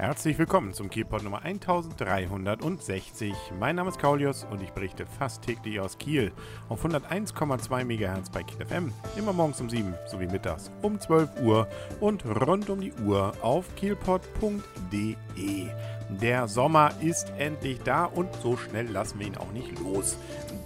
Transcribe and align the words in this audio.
Herzlich 0.00 0.38
willkommen 0.38 0.72
zum 0.72 0.88
Kielpot 0.88 1.22
Nummer 1.22 1.42
1360. 1.42 3.34
Mein 3.58 3.76
Name 3.76 3.90
ist 3.90 3.98
Kaulius 3.98 4.46
und 4.50 4.62
ich 4.62 4.70
berichte 4.70 5.04
fast 5.04 5.42
täglich 5.42 5.78
aus 5.78 5.98
Kiel 5.98 6.32
auf 6.70 6.86
101,2 6.86 7.84
MHz 7.84 8.30
bei 8.30 8.42
Kiel 8.42 8.64
FM, 8.64 8.94
immer 9.18 9.34
morgens 9.34 9.60
um 9.60 9.68
7 9.68 9.92
sowie 10.06 10.26
mittags 10.26 10.70
um 10.80 10.98
12 10.98 11.42
Uhr 11.42 11.68
und 12.00 12.24
rund 12.24 12.70
um 12.70 12.80
die 12.80 12.94
Uhr 13.04 13.34
auf 13.42 13.66
kielpot.de. 13.76 15.66
Der 16.08 16.48
Sommer 16.48 16.92
ist 17.02 17.30
endlich 17.36 17.82
da 17.82 18.06
und 18.06 18.34
so 18.36 18.56
schnell 18.56 18.88
lassen 18.88 19.18
wir 19.18 19.26
ihn 19.26 19.36
auch 19.36 19.52
nicht 19.52 19.78
los. 19.80 20.16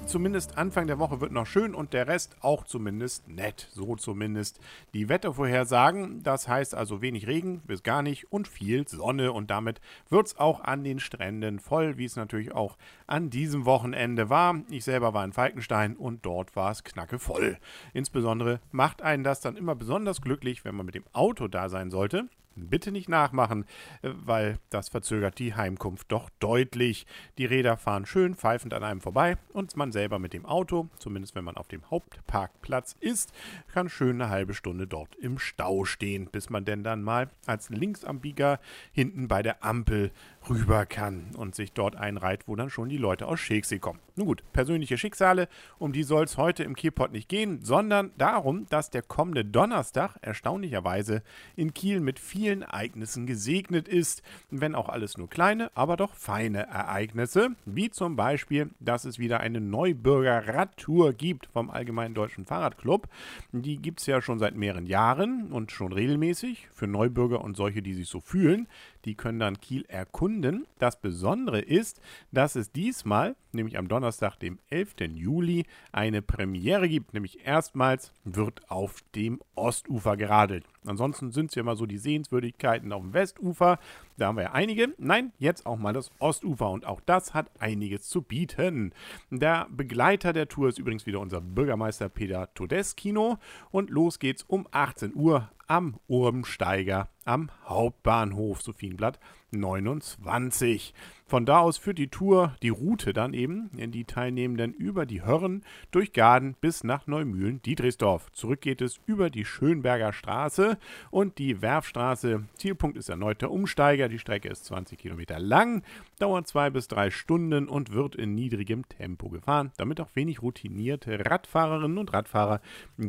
Zumindest 0.07 0.59
Anfang 0.59 0.87
der 0.87 0.99
Woche 0.99 1.21
wird 1.21 1.33
noch 1.33 1.47
schön 1.47 1.75
und 1.75 1.93
der 1.93 2.07
Rest 2.07 2.37
auch 2.41 2.65
zumindest 2.65 3.27
nett. 3.29 3.69
So 3.73 3.97
zumindest 3.97 4.61
die 4.93 5.09
Wettervorhersagen. 5.09 6.23
Das 6.23 6.47
heißt 6.47 6.75
also 6.75 7.03
wenig 7.03 7.27
Regen 7.27 7.61
bis 7.67 7.83
gar 7.83 8.03
nicht 8.03 8.31
und 8.31 8.47
viel 8.47 8.87
Sonne 8.87 9.33
und 9.33 9.51
damit 9.51 9.81
wird 10.11 10.27
es 10.27 10.39
auch 10.39 10.61
an 10.61 10.85
den 10.85 11.01
Stränden 11.01 11.59
voll, 11.59 11.97
wie 11.97 12.05
es 12.05 12.17
natürlich 12.17 12.53
auch 12.55 12.77
an 13.07 13.31
diesem 13.31 13.65
Wochenende 13.65 14.31
war. 14.31 14.61
Ich 14.71 14.85
selber 14.85 15.15
war 15.15 15.25
in 15.25 15.33
Falkenstein 15.33 15.97
und 15.97 16.25
dort 16.25 16.55
war 16.55 16.71
es 16.71 16.85
knacke 16.85 17.19
voll. 17.19 17.59
Insbesondere 17.93 18.61
macht 18.71 19.03
einen 19.03 19.25
das 19.25 19.41
dann 19.41 19.57
immer 19.57 19.75
besonders 19.75 20.21
glücklich, 20.21 20.65
wenn 20.65 20.77
man 20.77 20.87
mit 20.87 20.95
dem 20.95 21.05
Auto 21.13 21.49
da 21.49 21.69
sein 21.69 21.91
sollte. 21.91 22.29
Bitte 22.57 22.93
nicht 22.93 23.09
nachmachen, 23.09 23.65
äh, 24.03 24.11
weil 24.15 24.59
das 24.71 24.89
verzögert 24.89 25.39
die 25.39 25.55
Heimkunft 25.55 26.13
doch 26.13 26.31
deutlich. 26.39 27.07
Die 27.39 27.47
Räder 27.47 27.77
fahren 27.77 28.07
schön 28.07 28.35
pfeifend 28.35 28.75
an 28.75 28.85
einem 28.85 29.01
vorbei 29.01 29.37
und 29.53 29.77
man 29.77 29.93
selber 29.93 30.19
mit 30.19 30.33
dem 30.33 30.47
Auto, 30.47 30.89
zumindest 30.99 31.35
wenn 31.35 31.45
man 31.45 31.57
auf 31.57 31.69
dem 31.69 31.91
Hauptparkplatz 31.91 32.97
ist, 33.01 33.33
kann 33.73 33.89
schön 33.89 34.21
eine 34.21 34.31
halbe 34.31 34.55
Stunde 34.55 34.87
dort 34.87 35.17
im 35.17 35.39
Stau 35.39 35.85
stehen, 35.85 36.29
bis 36.31 36.51
man 36.51 36.65
denn 36.65 36.85
dann 36.85 37.03
mal 37.03 37.31
als 37.47 37.71
Linksabbieger 37.71 38.61
hinten 38.93 39.29
bei 39.29 39.43
der 39.43 39.65
Ampel 39.65 40.13
rüber 40.49 40.87
kann 40.87 41.35
und 41.37 41.55
sich 41.55 41.73
dort 41.73 41.97
einreiht, 41.97 42.47
wo 42.47 42.57
dann 42.57 42.71
schon 42.71 42.89
die 42.89 42.97
Leute 42.97 43.27
aus 43.27 43.41
Schegsee 43.41 43.79
kommen. 43.79 44.01
Nun 44.17 44.27
gut, 44.27 44.45
persönliche 44.53 44.99
Schicksale, 44.99 45.49
um 45.79 45.93
die 45.93 46.05
soll 46.05 46.25
es 46.25 46.37
heute 46.37 46.63
im 46.63 46.77
Kielpot 46.77 47.11
nicht 47.11 47.29
gehen, 47.29 47.63
sondern 47.63 48.13
darum, 48.17 48.67
dass 48.69 48.91
der 48.91 49.03
kommende 49.03 49.45
Donnerstag 49.45 50.17
erstaunlicherweise 50.21 51.23
in 51.57 51.75
Kiel 51.75 52.01
mit 52.01 52.19
vielen 52.45 52.61
Ereignissen 52.61 53.25
gesegnet 53.25 53.89
ist, 53.89 54.23
wenn 54.51 54.75
auch 54.75 54.91
alles 54.91 55.17
nur 55.17 55.31
kleine, 55.31 55.75
aber 55.75 55.97
doch 55.97 56.13
feine 56.13 56.67
Ereignisse, 56.67 57.57
wie 57.65 57.89
zum 57.89 58.17
Beispiel, 58.17 58.69
dass 58.81 59.07
es 59.07 59.19
wieder 59.19 59.41
eine 59.41 59.63
Neubürger-Radtour 59.63 61.15
gibt 61.15 61.47
vom 61.47 61.71
Allgemeinen 61.71 62.15
Deutschen 62.15 62.45
Fahrradclub. 62.45 63.09
Die 63.53 63.79
gibt 63.79 64.01
es 64.01 64.07
ja 64.07 64.21
schon 64.21 64.39
seit 64.39 64.57
mehreren 64.57 64.85
Jahren 64.85 65.53
und 65.53 65.73
schon 65.73 65.95
regelmäßig 65.95 66.69
für 66.75 66.87
Neubürger 66.87 67.43
und 67.43 67.57
solche, 67.57 67.81
die 67.81 67.95
sich 67.95 68.09
so 68.09 68.21
fühlen. 68.21 68.69
Die 69.07 69.15
können 69.15 69.39
dann 69.39 69.59
Kiel 69.59 69.87
erkunden. 69.89 70.67
Das 70.79 71.01
Besondere 71.01 71.61
ist, 71.61 71.99
dass 72.31 72.57
es 72.57 72.73
diesmal, 72.73 73.37
nämlich 73.53 73.79
am 73.79 73.89
Donnerstag, 73.89 74.37
dem 74.37 74.59
11. 74.69 74.97
Juli, 75.15 75.65
eine 75.93 76.21
Premiere 76.21 76.91
gibt. 76.91 77.15
Nämlich 77.15 77.47
erstmals 77.47 78.13
wird 78.25 78.71
auf 78.71 79.01
dem 79.15 79.41
Ostufer 79.55 80.19
geradelt. 80.19 80.67
Ansonsten 80.87 81.31
sind 81.33 81.51
es 81.51 81.55
ja 81.55 81.61
immer 81.61 81.77
so 81.77 81.87
die 81.87 81.99
Sehenswürdigkeiten 81.99 82.93
auf 82.93 83.03
dem 83.03 83.13
Westufer. 83.13 83.79
Da 84.17 84.27
haben 84.27 84.37
wir 84.37 84.45
ja 84.45 84.53
einige. 84.53 84.95
Nein, 84.99 85.33
jetzt 85.39 85.67
auch 85.67 85.77
mal 85.77 85.93
das 85.93 86.11
Ostufer. 86.19 86.71
Und 86.71 86.87
auch 86.87 87.01
das 87.05 87.35
hat 87.35 87.51
einiges 87.59 88.09
zu 88.09 88.23
bieten. 88.23 88.93
Der 89.31 89.67
Begleiter 89.71 90.33
der 90.33 90.49
Tour 90.49 90.69
ist 90.69 90.79
übrigens 90.79 91.07
wieder 91.07 91.21
unser 91.21 91.41
Bürgermeister 91.41 92.09
Peter 92.09 92.53
Todeskino. 92.55 93.39
Und 93.71 93.91
los 93.91 94.19
geht's 94.19 94.43
um 94.43 94.67
18 94.71 95.15
Uhr 95.15 95.51
am 95.67 95.99
Urbensteiger 96.07 97.09
am 97.25 97.51
Hauptbahnhof 97.67 98.63
Sophienblatt 98.63 99.19
29. 99.53 100.95
Von 101.27 101.47
da 101.47 101.61
aus 101.61 101.79
führt 101.79 101.97
die 101.97 102.09
Tour, 102.09 102.55
die 102.63 102.69
Route 102.69 103.15
dann 103.15 103.33
eben, 103.33 103.71
in 103.77 103.91
die 103.91 104.05
Teilnehmenden 104.05 104.75
über 104.75 105.07
die 105.07 105.23
Hörren, 105.23 105.65
durch 105.91 106.13
Gaden 106.13 106.55
bis 106.61 106.85
nach 106.85 107.07
Neumühlen-Dietrichsdorf. 107.07 108.31
Zurück 108.33 108.61
geht 108.61 108.83
es 108.83 109.01
über 109.07 109.31
die 109.31 109.47
Schönberger 109.47 110.13
Straße 110.13 110.77
und 111.11 111.39
die 111.39 111.63
Werfstraße. 111.63 112.45
Zielpunkt 112.57 112.99
ist 112.99 113.09
erneut 113.09 113.41
der 113.41 113.51
Umsteiger. 113.51 114.09
Die 114.09 114.19
Strecke 114.19 114.51
ist 114.51 114.67
20 114.67 114.99
Kilometer 114.99 115.39
lang, 115.39 115.83
dauert 116.19 116.47
zwei 116.47 116.69
bis 116.69 116.89
drei 116.89 117.11
Stunden 117.11 117.69
und 117.69 117.93
wird 117.93 118.15
in 118.17 118.35
niedrigem 118.35 118.87
Tempo 118.89 119.31
gefahren, 119.31 119.73
damit 119.79 120.01
auch 120.03 120.15
wenig 120.15 120.43
routinierte 120.43 121.25
Radfahrerinnen 121.25 121.97
und 121.97 122.13
Radfahrer 122.13 122.61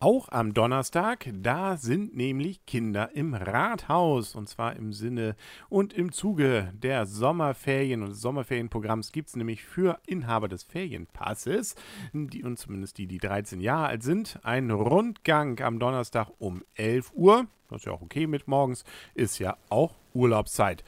Auch 0.00 0.28
am 0.30 0.52
Donnerstag, 0.52 1.30
da 1.32 1.76
sind 1.76 2.16
nämlich 2.16 2.66
Kinder 2.66 3.10
im 3.14 3.34
Rathaus. 3.34 4.34
Und 4.34 4.48
zwar 4.48 4.74
im 4.74 4.92
Sinne 4.92 5.36
und 5.68 5.92
im 5.92 6.10
Zuge 6.10 6.72
der 6.74 7.06
Sommerferien 7.06 8.02
und 8.02 8.10
des 8.10 8.20
Sommerferienprogramms 8.20 9.12
gibt 9.12 9.28
es 9.28 9.36
nämlich 9.36 9.62
für 9.62 9.98
Inhaber 10.06 10.48
des 10.48 10.64
Ferienpasses, 10.64 11.76
die, 12.12 12.42
und 12.42 12.58
zumindest 12.58 12.98
die, 12.98 13.06
die 13.06 13.18
13 13.18 13.60
Jahre 13.60 13.86
alt 13.86 14.02
sind, 14.02 14.40
einen 14.42 14.72
Rundgang 14.72 15.60
am 15.60 15.78
Donnerstag 15.78 16.30
um 16.38 16.64
11 16.74 17.12
Uhr. 17.14 17.46
Das 17.68 17.78
ist 17.78 17.86
ja 17.86 17.92
auch 17.92 18.02
okay 18.02 18.26
mit 18.26 18.48
morgens, 18.48 18.84
ist 19.14 19.38
ja 19.38 19.56
auch 19.68 19.94
Urlaubszeit. 20.14 20.82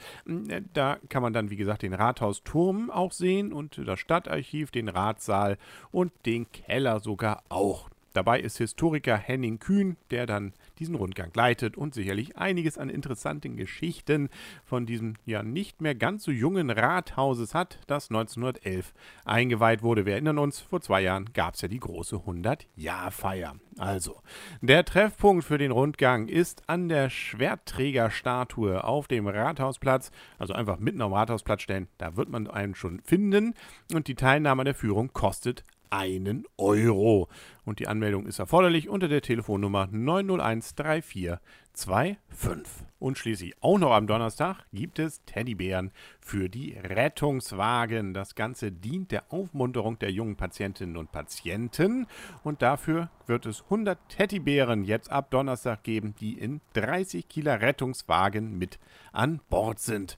Da 0.73 0.97
kann 1.07 1.21
man 1.21 1.33
dann, 1.33 1.49
wie 1.49 1.57
gesagt, 1.57 1.83
den 1.83 1.93
Rathausturm 1.93 2.91
auch 2.91 3.13
sehen 3.13 3.53
und 3.53 3.81
das 3.85 3.99
Stadtarchiv, 3.99 4.71
den 4.71 4.89
Ratssaal 4.89 5.57
und 5.91 6.11
den 6.25 6.51
Keller 6.51 6.99
sogar 6.99 7.43
auch. 7.49 7.89
Dabei 8.17 8.39
ist 8.39 8.57
Historiker 8.57 9.15
Henning 9.15 9.59
Kühn, 9.59 9.95
der 10.09 10.25
dann 10.25 10.53
diesen 10.79 10.95
Rundgang 10.95 11.29
leitet 11.35 11.77
und 11.77 11.93
sicherlich 11.93 12.35
einiges 12.35 12.79
an 12.79 12.89
interessanten 12.89 13.57
Geschichten 13.57 14.29
von 14.65 14.87
diesem 14.87 15.17
ja 15.27 15.43
nicht 15.43 15.81
mehr 15.81 15.93
ganz 15.93 16.23
so 16.23 16.31
jungen 16.31 16.71
Rathauses 16.71 17.53
hat, 17.53 17.77
das 17.85 18.09
1911 18.09 18.95
eingeweiht 19.23 19.83
wurde. 19.83 20.07
Wir 20.07 20.13
erinnern 20.13 20.39
uns, 20.39 20.59
vor 20.59 20.81
zwei 20.81 21.01
Jahren 21.01 21.31
gab 21.33 21.53
es 21.53 21.61
ja 21.61 21.67
die 21.67 21.79
große 21.79 22.15
100-Jahr-Feier. 22.15 23.57
Also, 23.77 24.19
der 24.61 24.83
Treffpunkt 24.83 25.43
für 25.43 25.59
den 25.59 25.69
Rundgang 25.69 26.27
ist 26.27 26.67
an 26.67 26.89
der 26.89 27.11
Schwertträgerstatue 27.11 28.83
auf 28.83 29.07
dem 29.07 29.27
Rathausplatz. 29.27 30.09
Also 30.39 30.55
einfach 30.55 30.79
mitten 30.79 31.03
am 31.03 31.13
Rathausplatz 31.13 31.61
stellen, 31.61 31.87
da 31.99 32.17
wird 32.17 32.29
man 32.29 32.47
einen 32.47 32.73
schon 32.73 32.99
finden. 33.01 33.53
Und 33.93 34.07
die 34.07 34.15
Teilnahme 34.15 34.63
an 34.63 34.65
der 34.65 34.73
Führung 34.73 35.13
kostet 35.13 35.63
einen 35.89 36.45
Euro. 36.57 37.29
Und 37.67 37.79
die 37.79 37.87
Anmeldung 37.89 38.27
ist 38.27 38.39
erforderlich 38.39 38.87
unter 38.87 39.09
der 39.09 39.21
Telefonnummer 39.21 39.89
901 39.91 40.75
3425. 40.75 42.87
Und 42.99 43.17
schließlich 43.17 43.53
auch 43.61 43.77
noch 43.77 43.91
am 43.91 44.07
Donnerstag 44.07 44.65
gibt 44.73 44.97
es 44.97 45.23
Teddybären 45.25 45.91
für 46.19 46.49
die 46.49 46.73
Rettungswagen. 46.73 48.15
Das 48.15 48.33
Ganze 48.33 48.71
dient 48.71 49.11
der 49.11 49.31
Aufmunterung 49.31 49.99
der 49.99 50.11
jungen 50.11 50.35
Patientinnen 50.35 50.97
und 50.97 51.11
Patienten. 51.11 52.07
Und 52.43 52.63
dafür 52.63 53.11
wird 53.27 53.45
es 53.45 53.61
100 53.63 53.99
Teddybären 54.09 54.83
jetzt 54.83 55.11
ab 55.11 55.29
Donnerstag 55.29 55.83
geben, 55.83 56.15
die 56.19 56.39
in 56.39 56.61
30 56.73 57.27
Kieler 57.27 57.61
Rettungswagen 57.61 58.57
mit 58.57 58.79
an 59.11 59.39
Bord 59.49 59.79
sind. 59.79 60.17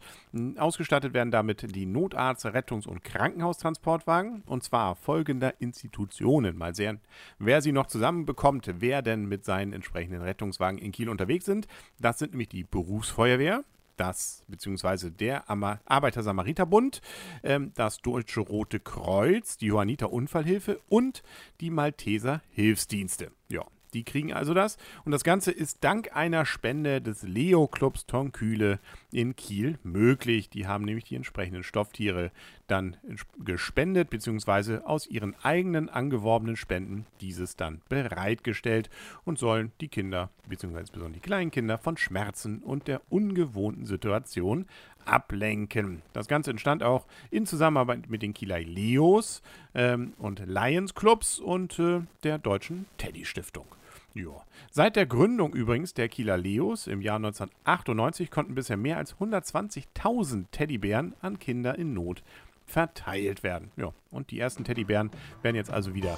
Ausgestattet 0.57 1.13
werden 1.13 1.31
damit 1.31 1.75
die 1.75 1.85
Notarzt-, 1.85 2.45
Rettungs- 2.45 2.87
und 2.87 3.03
Krankenhaustransportwagen. 3.03 4.43
Und 4.45 4.63
zwar 4.63 4.95
folgender 4.95 5.59
Institutionen. 5.59 6.57
Mal 6.57 6.75
sehen, 6.75 7.01
wer 7.39 7.61
sie 7.61 7.71
noch 7.71 7.87
zusammenbekommt, 7.87 8.69
wer 8.79 9.01
denn 9.01 9.25
mit 9.25 9.45
seinen 9.45 9.73
entsprechenden 9.73 10.21
Rettungswagen 10.21 10.77
in 10.77 10.91
Kiel 10.91 11.09
unterwegs 11.09 11.45
sind. 11.45 11.67
Das 11.99 12.19
sind 12.19 12.31
nämlich 12.31 12.49
die 12.49 12.63
Berufsfeuerwehr, 12.63 13.63
das 13.97 14.43
beziehungsweise 14.47 15.11
der 15.11 15.49
Arbeiter-Samariter-Bund, 15.49 17.01
ähm, 17.43 17.71
das 17.75 17.99
Deutsche 17.99 18.41
Rote 18.41 18.79
Kreuz, 18.79 19.57
die 19.57 19.67
Johanniter 19.67 20.11
Unfallhilfe 20.11 20.79
und 20.87 21.23
die 21.59 21.69
Malteser 21.69 22.41
Hilfsdienste. 22.51 23.31
Ja, 23.49 23.65
die 23.93 24.03
kriegen 24.03 24.33
also 24.33 24.53
das. 24.53 24.77
Und 25.05 25.11
das 25.11 25.23
Ganze 25.23 25.51
ist 25.51 25.83
dank 25.83 26.15
einer 26.15 26.45
Spende 26.45 27.01
des 27.01 27.23
Leo-Clubs 27.23 28.05
Tonkühle 28.05 28.79
in 29.11 29.35
Kiel 29.35 29.79
möglich. 29.83 30.49
Die 30.49 30.67
haben 30.67 30.85
nämlich 30.85 31.05
die 31.05 31.15
entsprechenden 31.15 31.63
Stofftiere 31.63 32.31
dann 32.67 32.97
gespendet, 33.43 34.09
beziehungsweise 34.09 34.85
aus 34.85 35.07
ihren 35.07 35.35
eigenen 35.43 35.89
angeworbenen 35.89 36.55
Spenden 36.55 37.05
dieses 37.21 37.55
dann 37.55 37.81
bereitgestellt 37.89 38.89
und 39.25 39.39
sollen 39.39 39.71
die 39.81 39.87
Kinder, 39.87 40.29
beziehungsweise 40.47 40.81
insbesondere 40.81 41.19
die 41.19 41.27
kleinen 41.27 41.51
Kinder, 41.51 41.77
von 41.77 41.97
Schmerzen 41.97 42.59
und 42.59 42.87
der 42.87 43.01
ungewohnten 43.09 43.85
Situation 43.85 44.65
ablenken. 45.05 46.01
Das 46.13 46.27
Ganze 46.27 46.51
entstand 46.51 46.83
auch 46.83 47.05
in 47.31 47.45
Zusammenarbeit 47.45 48.09
mit 48.09 48.21
den 48.21 48.33
Kieler 48.33 48.59
Leos 48.59 49.41
ähm, 49.73 50.13
und 50.17 50.43
Lions 50.45 50.93
Clubs 50.93 51.39
und 51.39 51.79
äh, 51.79 52.01
der 52.23 52.37
Deutschen 52.37 52.85
Teddy 52.97 53.25
Stiftung. 53.25 53.65
Ja. 54.13 54.43
Seit 54.71 54.95
der 54.95 55.05
Gründung 55.05 55.53
übrigens 55.53 55.93
der 55.93 56.09
Kieler 56.09 56.37
Leos 56.37 56.87
im 56.87 57.01
Jahr 57.01 57.17
1998 57.17 58.31
konnten 58.31 58.55
bisher 58.55 58.77
mehr 58.77 58.97
als 58.97 59.15
120.000 59.15 60.45
Teddybären 60.51 61.15
an 61.21 61.39
Kinder 61.39 61.77
in 61.77 61.93
Not 61.93 62.23
verteilt 62.69 63.43
werden. 63.43 63.71
Ja, 63.75 63.91
und 64.11 64.31
die 64.31 64.39
ersten 64.39 64.63
Teddybären 64.63 65.11
werden 65.41 65.55
jetzt 65.55 65.71
also 65.71 65.93
wieder 65.93 66.17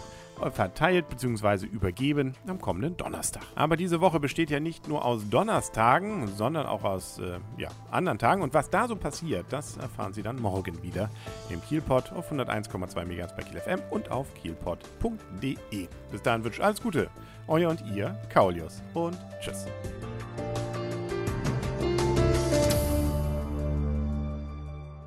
verteilt 0.49 1.07
bzw. 1.09 1.65
übergeben 1.67 2.33
am 2.47 2.59
kommenden 2.59 2.97
Donnerstag. 2.97 3.43
Aber 3.55 3.77
diese 3.77 4.01
Woche 4.01 4.19
besteht 4.19 4.49
ja 4.49 4.59
nicht 4.59 4.87
nur 4.87 5.05
aus 5.05 5.29
Donnerstagen, 5.29 6.27
sondern 6.27 6.65
auch 6.65 6.83
aus 6.83 7.19
äh, 7.19 7.39
ja, 7.57 7.69
anderen 7.91 8.17
Tagen. 8.17 8.41
Und 8.41 8.53
was 8.53 8.69
da 8.69 8.87
so 8.87 8.95
passiert, 8.95 9.45
das 9.49 9.77
erfahren 9.77 10.13
Sie 10.13 10.23
dann 10.23 10.41
morgen 10.41 10.81
wieder 10.81 11.09
im 11.49 11.61
Kielpot 11.61 12.11
auf 12.13 12.31
101,2 12.31 13.05
MHz 13.05 13.35
bei 13.35 13.43
Kiel 13.43 13.59
FM 13.59 13.81
und 13.91 14.09
auf 14.09 14.33
kielpot.de. 14.33 15.87
Bis 16.11 16.21
dahin 16.21 16.43
wünsche 16.43 16.59
ich 16.59 16.65
alles 16.65 16.81
Gute. 16.81 17.09
Euer 17.47 17.69
und 17.69 17.81
ihr, 17.93 18.17
Kaulius. 18.29 18.81
Und 18.93 19.17
tschüss. 19.41 19.65